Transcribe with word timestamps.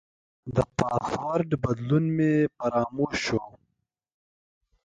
د 0.55 0.57
پاسورډ 0.77 1.49
بدلون 1.63 2.05
مې 2.15 2.31
فراموش 2.57 3.13
شو. 3.25 3.41